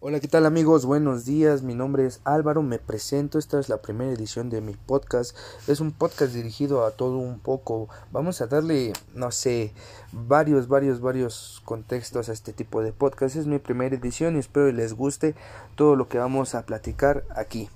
[0.00, 0.86] Hola, ¿qué tal amigos?
[0.86, 4.74] Buenos días, mi nombre es Álvaro, me presento, esta es la primera edición de mi
[4.74, 5.36] podcast,
[5.66, 9.72] es un podcast dirigido a todo un poco, vamos a darle, no sé,
[10.12, 14.70] varios, varios, varios contextos a este tipo de podcast, es mi primera edición y espero
[14.70, 15.34] les guste
[15.74, 17.68] todo lo que vamos a platicar aquí.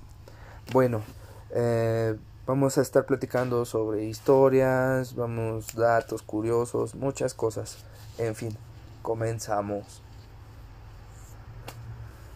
[0.71, 1.01] Bueno,
[1.49, 2.15] eh,
[2.47, 7.79] vamos a estar platicando sobre historias, vamos, datos curiosos, muchas cosas,
[8.17, 8.55] en fin,
[9.01, 10.01] comenzamos.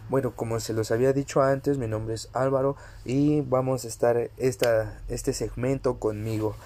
[0.08, 4.30] Bueno, como se los había dicho antes, mi nombre es Álvaro y vamos a estar
[4.38, 6.56] esta, este segmento conmigo.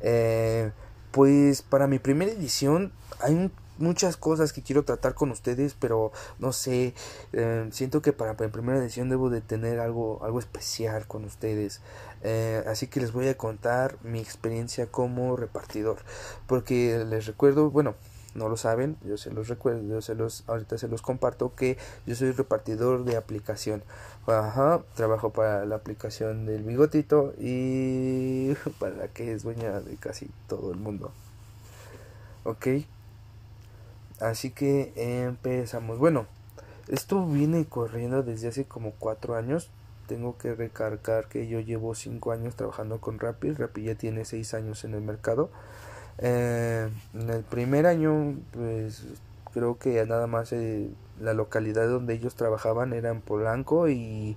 [0.00, 0.72] Eh,
[1.12, 6.52] pues para mi primera edición hay muchas cosas que quiero tratar con ustedes, pero no
[6.52, 6.94] sé,
[7.32, 11.80] eh, siento que para mi primera edición debo de tener algo, algo especial con ustedes.
[12.22, 15.98] Eh, así que les voy a contar mi experiencia como repartidor,
[16.46, 17.94] porque les recuerdo, bueno,
[18.38, 21.76] no lo saben, yo se los recuerdo, yo se los, ahorita se los comparto que
[22.06, 23.82] yo soy repartidor de aplicación.
[24.26, 30.30] Ajá, trabajo para la aplicación del bigotito y para la que es dueña de casi
[30.48, 31.12] todo el mundo.
[32.44, 32.66] Ok.
[34.20, 35.98] Así que empezamos.
[35.98, 36.26] Bueno,
[36.88, 39.70] esto viene corriendo desde hace como cuatro años.
[40.06, 43.52] Tengo que recargar que yo llevo cinco años trabajando con Rappi.
[43.52, 45.50] Rappi ya tiene seis años en el mercado.
[46.18, 49.04] Eh, en el primer año, pues
[49.52, 54.36] creo que nada más eh, la localidad donde ellos trabajaban era en Polanco y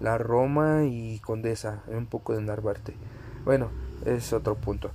[0.00, 2.94] la Roma y Condesa, un poco de Narvarte.
[3.44, 3.70] Bueno,
[4.04, 4.90] es otro punto.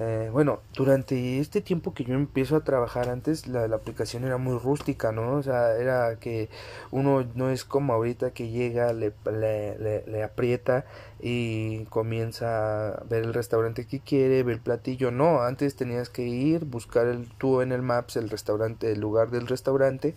[0.00, 4.56] Eh, bueno, durante este tiempo que yo empiezo a trabajar antes, la, aplicación era muy
[4.56, 5.32] rústica, ¿no?
[5.34, 6.48] O sea, era que
[6.92, 10.84] uno no es como ahorita que llega, le, le, le, aprieta
[11.20, 15.10] y comienza a ver el restaurante que quiere, ver el platillo.
[15.10, 19.30] No, antes tenías que ir, buscar el, tú en el Maps el restaurante, el lugar
[19.30, 20.14] del restaurante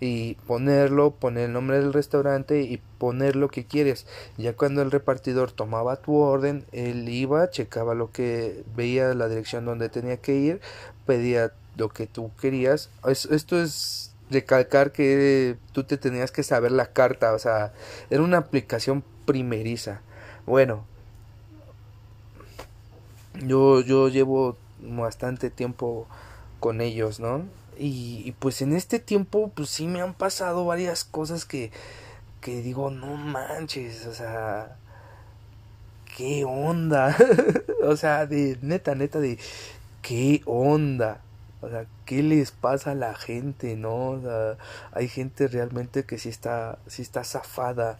[0.00, 4.06] y ponerlo, poner el nombre del restaurante y poner lo que quieres.
[4.36, 9.64] Ya cuando el repartidor tomaba tu orden, él iba, checaba lo que veía, la dirección
[9.64, 10.60] donde tenía que ir,
[11.06, 12.90] pedía lo que tú querías.
[13.04, 17.72] Esto es recalcar que tú te tenías que saber la carta, o sea,
[18.10, 20.00] era una aplicación primeriza.
[20.46, 20.84] Bueno,
[23.44, 26.06] yo, yo llevo bastante tiempo
[26.60, 27.42] con ellos, ¿no?
[27.78, 31.70] Y, pues en este tiempo, pues sí me han pasado varias cosas que,
[32.40, 34.76] que digo, no manches, o sea,
[36.16, 37.16] qué onda,
[37.84, 39.38] o sea, de neta, neta, de
[40.02, 41.20] qué onda,
[41.60, 44.20] o sea, qué les pasa a la gente, ¿no?
[44.92, 47.98] Hay gente realmente que sí está, sí está zafada,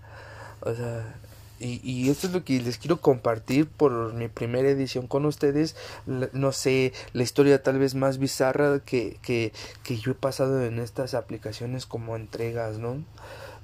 [0.61, 1.15] o sea,
[1.59, 5.75] y, y, esto es lo que les quiero compartir por mi primera edición con ustedes.
[6.07, 9.53] No sé, la historia tal vez más bizarra que, que,
[9.83, 13.03] que yo he pasado en estas aplicaciones como entregas, ¿no?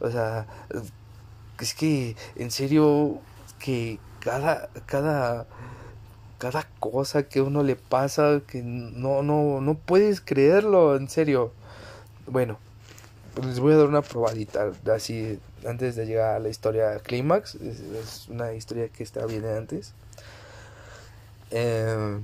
[0.00, 0.46] O sea,
[1.60, 3.20] es que en serio
[3.58, 5.46] que cada, cada,
[6.38, 11.52] cada cosa que uno le pasa que no, no, no puedes creerlo, en serio.
[12.26, 12.58] Bueno,
[13.40, 17.54] les voy a dar una probadita así antes de llegar a la historia clímax.
[17.54, 19.94] Es, una historia que está bien antes.
[21.50, 22.20] Eh,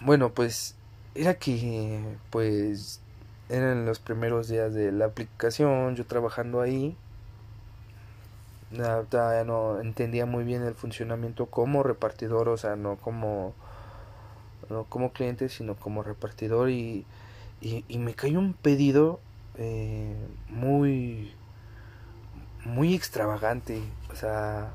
[0.00, 0.74] bueno, pues
[1.14, 2.00] era que
[2.30, 3.00] pues
[3.48, 6.96] eran los primeros días de la aplicación, yo trabajando ahí.
[8.70, 13.54] No entendía muy bien el funcionamiento como repartidor, o sea, no como
[14.68, 17.04] no como cliente, sino como repartidor y,
[17.60, 19.18] y, y me cayó un pedido
[19.58, 20.14] eh,
[20.48, 21.34] muy
[22.64, 23.82] muy extravagante.
[24.12, 24.70] O sea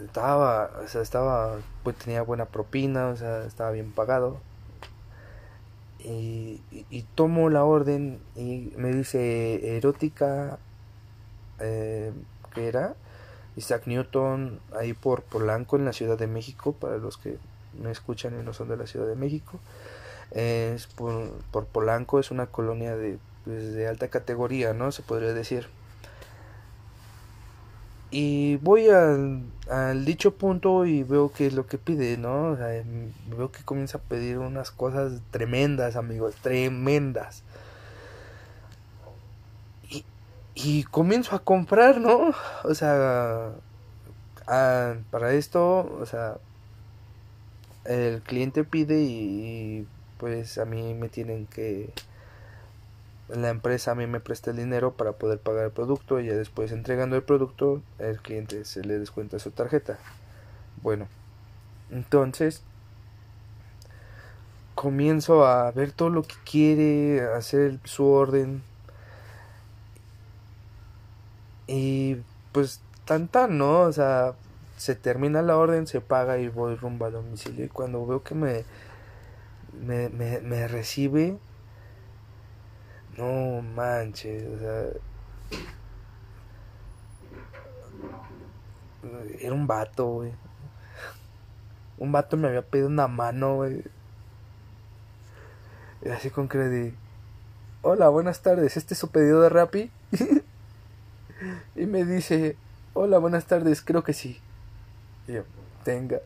[0.00, 4.40] estaba o sea estaba pues tenía buena propina o sea estaba bien pagado.
[6.02, 6.62] Y,
[7.14, 10.58] tomo la orden y me dice erótica
[11.58, 12.12] eh,
[12.54, 12.94] que era
[13.56, 17.36] Isaac Newton ahí por Polanco en la Ciudad de México para los que
[17.78, 19.60] me escuchan y no son de la Ciudad de México
[20.32, 24.92] es por, por Polanco, es una colonia de, pues, de alta categoría, ¿no?
[24.92, 25.68] Se podría decir.
[28.12, 32.50] Y voy al, dicho punto y veo que es lo que pide, ¿no?
[32.50, 32.68] O sea,
[33.36, 37.44] veo que comienza a pedir unas cosas tremendas, amigos, tremendas.
[39.88, 40.04] Y,
[40.54, 42.34] y comienzo a comprar, ¿no?
[42.64, 43.52] O sea,
[45.10, 46.38] para esto, o sea,
[47.84, 49.86] el cliente pide y
[50.20, 51.92] pues a mí me tienen que
[53.28, 56.34] la empresa a mí me presta el dinero para poder pagar el producto y ya
[56.34, 59.98] después entregando el producto el cliente se le descuenta su tarjeta
[60.82, 61.08] bueno
[61.90, 62.62] entonces
[64.76, 68.62] comienzo a ver todo lo que quiere hacer su orden
[71.70, 72.16] Y
[72.50, 73.82] pues tan tan, ¿no?
[73.82, 74.34] O sea,
[74.76, 77.64] se termina la orden, se paga y voy rumbo al domicilio.
[77.64, 78.64] Y cuando veo que me,
[79.80, 81.38] me, me, me recibe,
[83.16, 84.88] no manches, o sea,
[89.40, 90.32] era un vato, güey.
[91.98, 93.84] Un vato me había pedido una mano, güey.
[96.02, 96.94] Y así con que le di,
[97.82, 99.90] hola, buenas tardes, ¿este es su pedido de Rappi?
[101.76, 102.56] y me dice,
[102.94, 104.40] hola, buenas tardes, creo que sí.
[105.26, 105.44] Y yo,
[105.84, 106.20] tenga.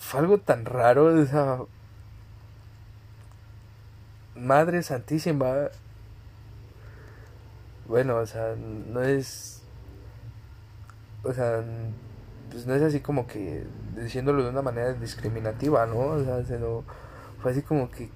[0.00, 1.58] Fue algo tan raro, o sea,
[4.34, 5.68] Madre Santísima.
[7.86, 9.62] Bueno, o sea, no es.
[11.22, 11.62] O sea,
[12.50, 13.64] pues no es así como que
[13.94, 15.98] diciéndolo de una manera discriminativa, ¿no?
[15.98, 16.82] O sea, se lo,
[17.42, 18.08] fue así como que.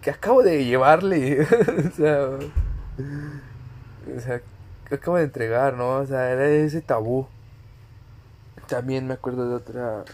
[0.00, 1.42] que acabo de llevarle.
[1.88, 2.30] o sea.
[4.16, 4.40] O sea,
[4.88, 5.98] que acabo de entregar, ¿no?
[5.98, 7.28] O sea, era ese tabú.
[8.66, 10.04] También me acuerdo de otra.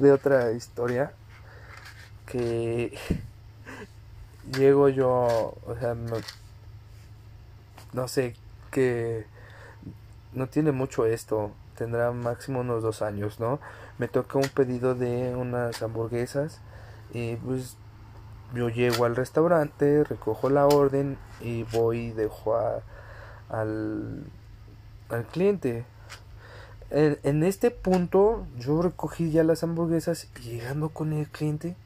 [0.00, 1.12] De otra historia.
[2.26, 2.96] Que
[4.56, 6.16] llego yo, o sea, no,
[7.92, 8.34] no sé,
[8.70, 9.26] que
[10.32, 13.60] no tiene mucho esto, tendrá máximo unos dos años, ¿no?
[13.98, 16.60] Me toca un pedido de unas hamburguesas
[17.12, 17.76] y pues
[18.54, 22.56] yo llego al restaurante, recojo la orden y voy y dejo
[23.48, 24.24] al,
[25.08, 25.84] al cliente.
[26.90, 31.76] En, este punto yo recogí ya las hamburguesas y llegando con el cliente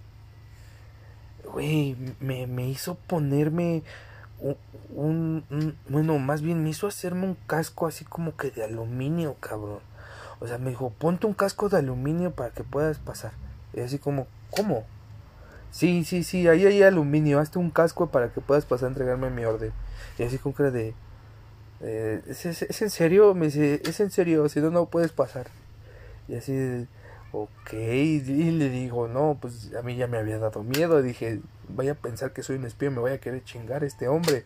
[1.53, 3.83] güey, me, me hizo ponerme
[4.95, 5.45] un,
[5.89, 9.81] bueno, más bien me hizo hacerme un casco así como que de aluminio, cabrón.
[10.41, 13.33] O sea, me dijo, ponte un casco de aluminio para que puedas pasar.
[13.73, 14.85] Y así como, ¿cómo?
[15.71, 19.31] Sí, sí, sí, ahí hay aluminio, hazte un casco para que puedas pasar a entregarme
[19.31, 19.73] mi orden.
[20.19, 20.95] Y así como que de...
[21.81, 23.35] Eh, ¿es, es, en serio?
[23.35, 25.47] Me dice, es en serio, si no, no puedes pasar.
[26.29, 26.87] Y así
[27.35, 28.21] ok, y
[28.53, 32.33] le digo, no, pues a mí ya me había dado miedo, dije, vaya a pensar
[32.33, 34.45] que soy un espía, me voy a querer chingar este hombre.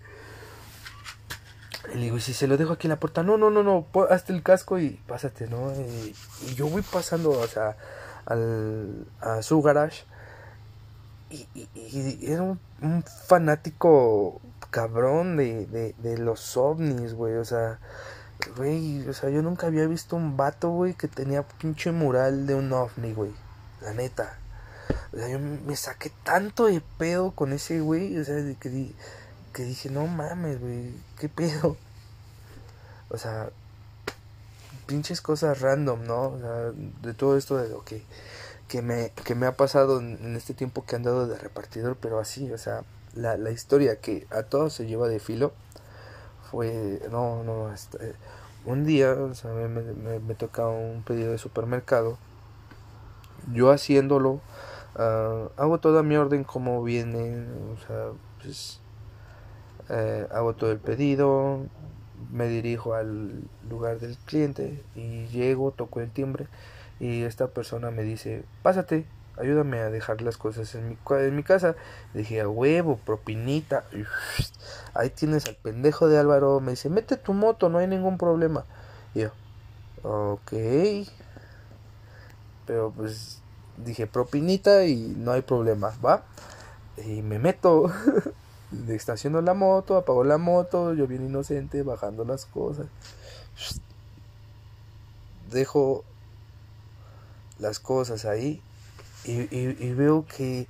[1.92, 3.22] Y le digo, ¿y si se lo dejo aquí en la puerta?
[3.22, 5.72] No, no, no, no, hazte el casco y pásate, ¿no?
[5.74, 6.14] Y,
[6.54, 7.76] yo voy pasando, o sea,
[8.24, 10.04] al, a su garage.
[11.30, 12.58] Y, y, era un,
[13.26, 14.40] fanático
[14.70, 17.78] cabrón de, de, de los ovnis, güey, o sea,
[18.56, 22.54] Güey, o sea, yo nunca había visto un vato, güey, que tenía pinche mural de
[22.54, 23.32] un ovni, güey.
[23.80, 24.38] La neta.
[25.12, 28.94] O sea, yo me saqué tanto de pedo con ese güey, o sea, que,
[29.52, 31.76] que dije, no mames, güey, qué pedo.
[33.10, 33.50] O sea,
[34.86, 36.28] pinches cosas random, ¿no?
[36.28, 36.72] O sea,
[37.02, 38.04] de todo esto de lo que,
[38.68, 42.20] que, me, que me ha pasado en este tiempo que he andado de repartidor, pero
[42.20, 45.52] así, o sea, la, la historia que a todos se lleva de filo
[46.50, 48.14] fue, no, no, este,
[48.64, 49.14] un día,
[49.44, 52.18] me, me, me, toca un pedido de supermercado,
[53.52, 54.40] yo haciéndolo,
[54.96, 57.44] uh, hago toda mi orden como viene,
[58.42, 58.80] pues,
[59.90, 61.60] eh, hago todo el pedido,
[62.30, 66.46] me dirijo al lugar del cliente y llego, toco el timbre
[67.00, 69.06] y esta persona me dice, pásate,
[69.38, 71.76] ayúdame a dejar las cosas en mi, en mi casa.
[72.14, 73.84] dije, a huevo, propinita.
[74.94, 76.60] ahí tienes al pendejo de Álvaro.
[76.60, 78.64] Me dice, mete tu moto, no hay ningún problema.
[79.14, 79.30] Y yo,
[80.02, 80.52] ok.
[82.66, 83.40] Pero pues
[83.76, 86.24] dije, propinita y no hay problema, ¿va?
[86.96, 87.90] Y me meto.
[88.88, 92.86] estaciono la moto, apago la moto, yo bien inocente, bajando las cosas.
[95.50, 96.04] Dejo
[97.58, 98.62] las cosas ahí
[99.24, 100.66] y, veo que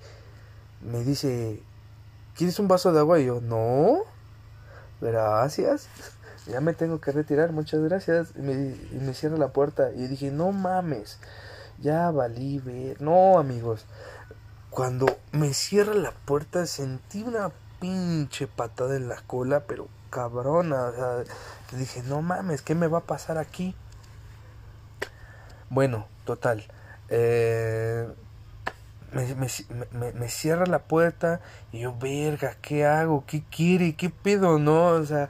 [0.82, 1.62] me dice,
[2.36, 3.20] ¿quieres un vaso de agua?
[3.20, 3.98] Y yo, no,
[5.00, 5.88] gracias,
[6.46, 8.32] ya me tengo que retirar, muchas gracias.
[8.36, 11.18] Y me, y me cierra la puerta y dije, no mames,
[11.80, 13.00] ya valí ver.
[13.00, 13.86] No, amigos,
[14.70, 17.50] cuando me cierra la puerta sentí una
[17.80, 20.84] pinche patada en la cola, pero cabrona.
[20.84, 21.24] O sea,
[21.76, 23.74] dije, no mames, ¿qué me va a pasar aquí?
[25.70, 26.64] Bueno, total.
[27.08, 28.08] Eh,
[29.12, 29.26] me,
[29.92, 31.40] me, me, cierra la puerta
[31.72, 33.24] y yo, verga, ¿qué hago?
[33.26, 33.94] ¿Qué quiere?
[33.96, 34.58] ¿Qué pedo?
[34.58, 35.28] No, o sea,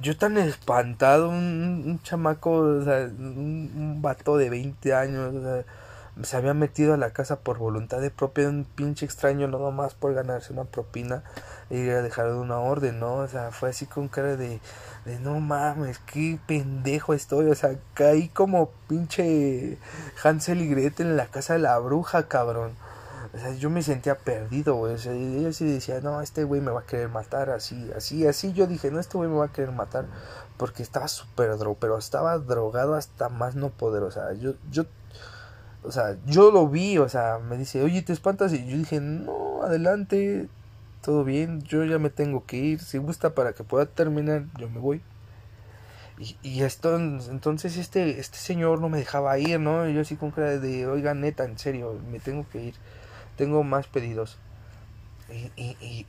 [0.00, 5.42] yo tan espantado, un, un chamaco, o sea, un, un, vato de 20 años, o
[5.42, 5.64] sea,
[6.22, 9.94] se había metido a la casa por voluntad de propia, un pinche extraño, nada más
[9.94, 11.22] por ganarse una propina
[11.76, 13.16] ir a dejar una orden, ¿no?
[13.16, 14.60] O sea, fue así con cara de,
[15.04, 19.78] de no mames, qué pendejo estoy, o sea, caí como pinche
[20.22, 22.72] Hansel y Gretel en la casa de la bruja, cabrón.
[23.34, 24.94] O sea, yo me sentía perdido, güey.
[24.94, 28.24] O sea, yo sí decía, no, este güey me va a querer matar, así, así,
[28.28, 28.52] así.
[28.52, 30.06] Yo dije, no, este güey me va a querer matar.
[30.56, 34.04] Porque estaba súper drogado, pero estaba drogado hasta más no poder.
[34.04, 34.84] O sea, yo, yo,
[35.82, 38.52] o sea, yo lo vi, o sea, me dice, oye, ¿te espantas?
[38.52, 40.48] Y yo dije, no, adelante,
[41.04, 42.80] todo bien, yo ya me tengo que ir.
[42.80, 45.02] Si gusta para que pueda terminar, yo me voy.
[46.18, 49.88] Y, y esto, entonces este, este señor no me dejaba ir, ¿no?
[49.88, 52.74] Y yo así con cara de, oiga, neta, en serio, me tengo que ir.
[53.36, 54.38] Tengo más pedidos.
[55.28, 56.06] Y, y,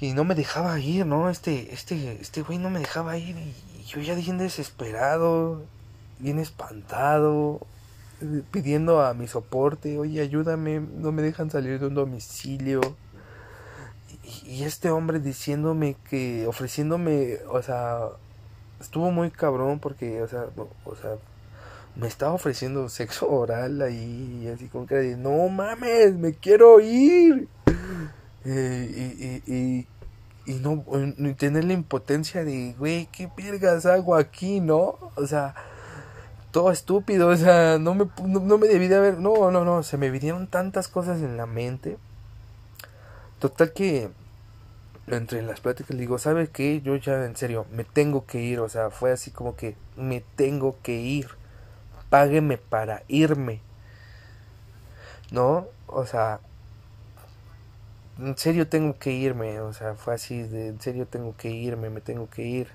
[0.00, 1.30] y, no me dejaba ir, ¿no?
[1.30, 3.36] Este, este, este güey no me dejaba ir.
[3.36, 5.64] Y, yo ya bien desesperado,
[6.18, 7.66] bien espantado,
[8.50, 12.80] pidiendo a mi soporte, oye, ayúdame, no me dejan salir de un domicilio.
[14.44, 18.08] Y, este hombre diciéndome que, ofreciéndome, o sea,
[18.80, 20.46] estuvo muy cabrón porque, o sea,
[20.84, 21.16] o sea,
[21.94, 27.48] me estaba ofreciendo sexo oral ahí, y así como que no mames, me quiero ir.
[28.44, 29.86] Eh, y, y,
[30.46, 30.84] y, no,
[31.18, 34.96] y tener la impotencia de, güey, ¿qué vergas hago aquí, no?
[35.16, 35.54] O sea,
[36.50, 39.96] todo estúpido, o sea, no me, no, me debí de haber, no, no, no, se
[39.98, 41.98] me vinieron tantas cosas en la mente.
[43.38, 44.10] Total que
[45.08, 46.80] entre las pláticas digo, ¿sabe qué?
[46.80, 50.22] Yo ya en serio, me tengo que ir, o sea, fue así como que me
[50.36, 51.28] tengo que ir.
[52.10, 53.60] Págueme para irme.
[55.30, 55.66] ¿No?
[55.86, 56.40] O sea,
[58.18, 61.90] en serio tengo que irme, o sea, fue así de, en serio tengo que irme,
[61.90, 62.68] me tengo que ir.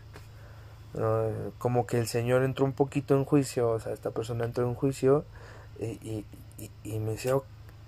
[1.58, 4.76] como que el Señor entró un poquito en juicio, o sea, esta persona entró en
[4.76, 5.26] juicio
[5.80, 6.26] y,
[6.58, 7.34] y, y, me dice,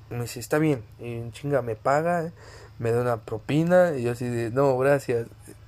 [0.09, 2.31] me dice, está bien, y chinga, me paga,
[2.79, 5.27] me da una propina, y yo así de, no, gracias,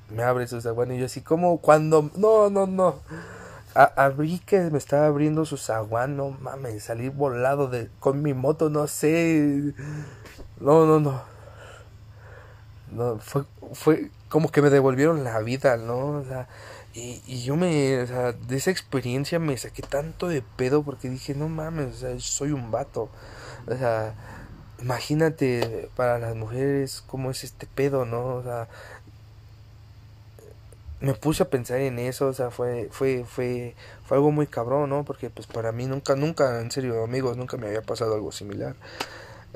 [0.10, 3.00] me abre su zaguán, y yo así, como cuando, no, no, no,
[3.74, 8.70] abrí que me estaba abriendo su zaguán, no mames, salí volado de, con mi moto,
[8.70, 9.74] no sé,
[10.60, 11.22] no, no, no,
[12.92, 16.08] no, fue, fue como que me devolvieron la vida, ¿no?
[16.08, 16.50] O sea,
[16.94, 21.08] y, y yo me, o sea, de esa experiencia me saqué tanto de pedo porque
[21.10, 23.10] dije, no mames, o sea, soy un vato,
[23.66, 24.14] o sea,
[24.82, 28.36] imagínate para las mujeres cómo es este pedo, ¿no?
[28.36, 28.68] O sea,
[31.00, 33.74] me puse a pensar en eso, o sea, fue, fue, fue,
[34.04, 35.06] fue algo muy cabrón, ¿no?
[35.06, 38.76] Porque pues para mí nunca, nunca, en serio, amigos, nunca me había pasado algo similar.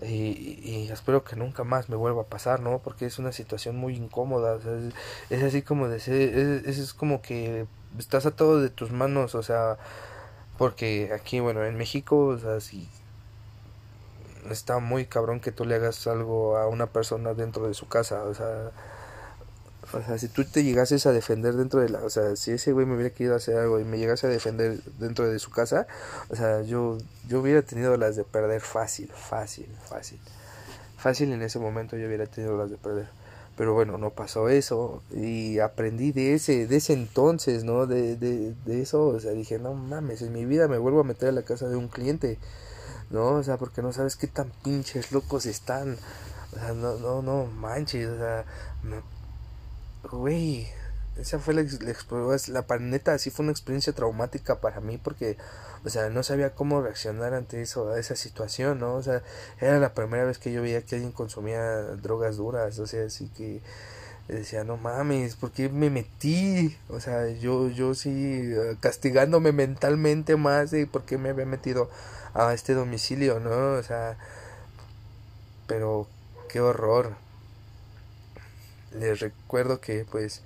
[0.01, 2.79] Y, y espero que nunca más me vuelva a pasar, ¿no?
[2.79, 4.73] Porque es una situación muy incómoda, o sea,
[5.29, 7.65] es, así como de es, es como que
[7.97, 9.77] estás atado de tus manos, o sea,
[10.57, 12.87] porque aquí, bueno, en México, o sea, si
[14.49, 18.23] está muy cabrón que tú le hagas algo a una persona dentro de su casa,
[18.23, 18.71] o sea,
[19.93, 22.71] o sea, si tú te llegases a defender dentro de la, o sea, si ese
[22.73, 25.87] güey me hubiera querido hacer algo y me llegase a defender dentro de su casa,
[26.29, 30.19] o sea, yo yo hubiera tenido las de perder fácil, fácil, fácil.
[30.97, 33.07] Fácil en ese momento yo hubiera tenido las de perder.
[33.57, 37.87] Pero bueno, no pasó eso y aprendí de ese de ese entonces, ¿no?
[37.87, 41.03] De, de, de eso, o sea, dije, no mames, en mi vida me vuelvo a
[41.03, 42.37] meter a la casa de un cliente
[43.09, 43.31] ¿no?
[43.35, 45.97] O sea, porque no sabes qué tan pinches locos están.
[46.53, 48.45] O sea, no, no, no manches, o sea,
[50.03, 50.67] güey,
[51.17, 55.37] esa fue la, la, la neta, así fue una experiencia traumática para mí porque,
[55.83, 58.95] o sea, no sabía cómo reaccionar ante eso, a esa situación, ¿no?
[58.95, 59.21] O sea,
[59.59, 63.29] era la primera vez que yo veía que alguien consumía drogas duras, o sea, así
[63.29, 63.61] que
[64.27, 66.77] decía, no mames, ¿por qué me metí?
[66.89, 71.89] O sea, yo, yo sí, castigándome mentalmente más de por qué me había metido
[72.33, 73.73] a este domicilio, ¿no?
[73.73, 74.17] O sea,
[75.67, 76.07] pero
[76.49, 77.15] qué horror.
[78.93, 80.41] Les recuerdo que, pues,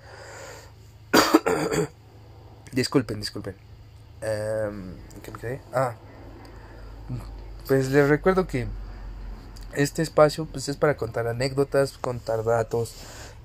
[2.71, 3.55] disculpen, disculpen.
[4.21, 5.62] Um, ¿Qué me quedé?
[5.73, 5.95] Ah,
[7.67, 8.67] pues les recuerdo que
[9.73, 12.95] este espacio, pues, es para contar anécdotas, contar datos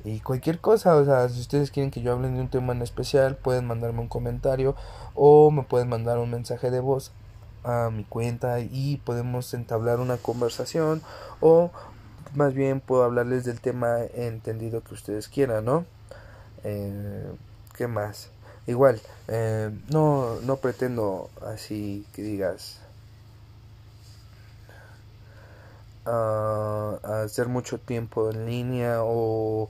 [0.05, 0.97] y cualquier cosa.
[0.97, 4.01] O sea, si ustedes quieren que yo hable de un tema en especial, pueden mandarme
[4.01, 4.75] un comentario
[5.15, 7.13] o me pueden mandar un mensaje de voz
[7.65, 11.03] a mi cuenta y podemos entablar una conversación
[11.41, 11.71] o
[12.35, 15.85] más bien puedo hablarles del tema entendido que ustedes quieran, ¿no?
[16.65, 17.33] Eh,
[17.77, 18.31] ¿Qué más?
[18.67, 22.81] Igual, eh, no, no pretendo así que digas
[26.09, 29.69] uh, hacer mucho tiempo en línea o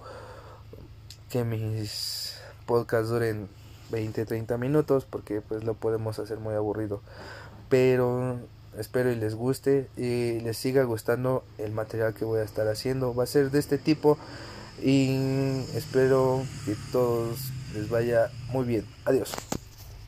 [1.30, 3.48] que mis podcasts duren
[3.90, 7.00] 20, 30 minutos porque pues lo podemos hacer muy aburrido
[7.68, 8.38] pero
[8.78, 13.14] espero y les guste y les siga gustando el material que voy a estar haciendo.
[13.14, 14.18] Va a ser de este tipo
[14.82, 17.38] y espero que todos
[17.74, 18.86] les vaya muy bien.
[19.04, 19.32] Adiós.